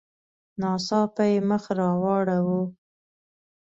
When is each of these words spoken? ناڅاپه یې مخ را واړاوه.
ناڅاپه 0.59 1.23
یې 1.31 1.37
مخ 1.49 1.63
را 1.77 1.89
واړاوه. 2.01 2.61